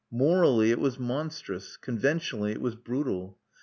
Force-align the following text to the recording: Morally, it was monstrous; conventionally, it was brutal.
Morally, 0.09 0.71
it 0.71 0.79
was 0.79 0.97
monstrous; 0.97 1.77
conventionally, 1.77 2.51
it 2.53 2.59
was 2.59 2.73
brutal. 2.73 3.37